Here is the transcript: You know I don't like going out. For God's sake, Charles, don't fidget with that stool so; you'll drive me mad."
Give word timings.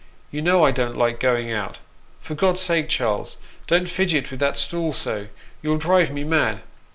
You 0.31 0.41
know 0.41 0.63
I 0.63 0.71
don't 0.71 0.97
like 0.97 1.19
going 1.19 1.51
out. 1.51 1.77
For 2.21 2.33
God's 2.33 2.61
sake, 2.61 2.89
Charles, 2.89 3.37
don't 3.67 3.87
fidget 3.87 4.31
with 4.31 4.39
that 4.39 4.57
stool 4.57 4.93
so; 4.93 5.27
you'll 5.61 5.77
drive 5.77 6.09
me 6.09 6.23
mad." 6.23 6.61